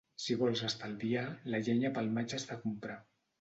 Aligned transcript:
Si 0.21 0.35
vols 0.37 0.61
estalviar, 0.67 1.25
la 1.57 1.59
llenya 1.67 1.93
pel 1.99 2.11
maig 2.17 2.35
has 2.39 2.49
de 2.55 2.59
comprar. 2.65 2.99